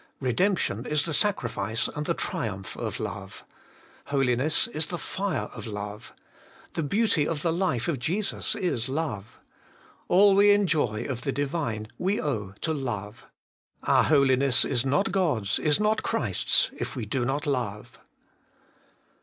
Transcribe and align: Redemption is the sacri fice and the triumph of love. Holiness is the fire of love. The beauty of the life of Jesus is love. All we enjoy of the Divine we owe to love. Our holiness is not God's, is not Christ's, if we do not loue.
Redemption 0.19 0.87
is 0.87 1.05
the 1.05 1.13
sacri 1.13 1.47
fice 1.47 1.87
and 1.87 2.07
the 2.07 2.15
triumph 2.15 2.75
of 2.75 2.99
love. 2.99 3.45
Holiness 4.05 4.65
is 4.65 4.87
the 4.87 4.97
fire 4.97 5.45
of 5.53 5.67
love. 5.67 6.11
The 6.73 6.81
beauty 6.81 7.27
of 7.27 7.43
the 7.43 7.53
life 7.53 7.87
of 7.87 7.99
Jesus 7.99 8.55
is 8.55 8.89
love. 8.89 9.39
All 10.07 10.33
we 10.33 10.53
enjoy 10.55 11.03
of 11.07 11.21
the 11.21 11.31
Divine 11.31 11.85
we 11.99 12.19
owe 12.19 12.55
to 12.61 12.73
love. 12.73 13.27
Our 13.83 14.05
holiness 14.05 14.65
is 14.65 14.83
not 14.83 15.11
God's, 15.11 15.59
is 15.59 15.79
not 15.79 16.01
Christ's, 16.01 16.71
if 16.77 16.95
we 16.95 17.05
do 17.05 17.23
not 17.23 17.45
loue. 17.45 17.85